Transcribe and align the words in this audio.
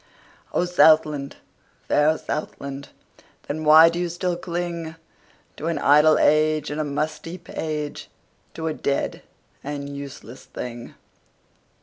O 0.51 0.65
Southland, 0.65 1.35
fair 1.87 2.17
Southland! 2.17 2.89
Then 3.47 3.63
why 3.63 3.87
do 3.87 3.99
you 3.99 4.09
still 4.09 4.35
clingTo 4.35 4.95
an 5.59 5.77
idle 5.77 6.17
age 6.17 6.71
and 6.71 6.81
a 6.81 6.83
musty 6.83 7.37
page, 7.37 8.09
To 8.55 8.65
a 8.65 8.73
dead 8.73 9.21
and 9.63 9.95
useless 9.95 10.45
thing? 10.45 10.95